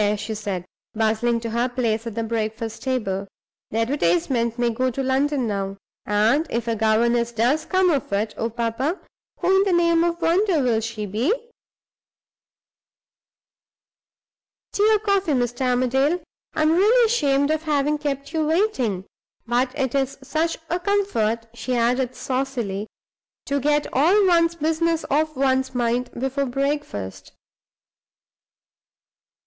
she 0.17 0.33
said, 0.33 0.65
bustling 0.95 1.39
to 1.39 1.51
her 1.51 1.69
place 1.69 2.07
at 2.07 2.15
the 2.15 2.23
breakfast 2.23 2.81
table. 2.81 3.27
"The 3.69 3.77
advertisement 3.81 4.57
may 4.57 4.71
go 4.71 4.89
to 4.89 5.03
London 5.03 5.45
now; 5.45 5.77
and, 6.07 6.47
if 6.49 6.67
a 6.67 6.75
governess 6.75 7.31
does 7.31 7.65
come 7.65 7.91
of 7.91 8.11
it, 8.11 8.33
oh, 8.35 8.49
papa, 8.49 8.97
who 9.41 9.57
in 9.57 9.63
the 9.63 9.71
name 9.73 10.03
of 10.03 10.19
wonder 10.19 10.59
will 10.63 10.79
she 10.81 11.05
be? 11.05 11.31
Tea 14.71 14.89
or 14.91 14.97
coffee, 14.97 15.33
Mr. 15.33 15.69
Armadale? 15.69 16.23
I'm 16.55 16.71
really 16.71 17.05
ashamed 17.05 17.51
of 17.51 17.61
having 17.61 17.99
kept 17.99 18.33
you 18.33 18.43
waiting. 18.43 19.05
But 19.45 19.77
it 19.77 19.93
is 19.93 20.17
such 20.23 20.57
a 20.71 20.79
comfort," 20.79 21.45
she 21.53 21.75
added, 21.75 22.15
saucily, 22.15 22.87
"to 23.45 23.59
get 23.59 23.85
all 23.93 24.25
one's 24.25 24.55
business 24.55 25.05
off 25.11 25.35
one's 25.35 25.75
mind 25.75 26.09
before 26.19 26.47
breakfast!" 26.47 27.33